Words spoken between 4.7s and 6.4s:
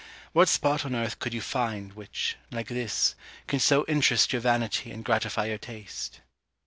and gratify your taste?"